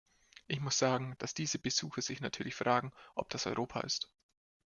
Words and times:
Ich 0.47 0.59
muss 0.59 0.79
sagen, 0.79 1.13
dass 1.19 1.35
diese 1.35 1.59
Besucher 1.59 2.01
sich 2.01 2.21
natürlich 2.21 2.55
fragen, 2.55 2.91
ob 3.13 3.29
das 3.29 3.45
Europa 3.45 3.81
ist. 3.81 4.09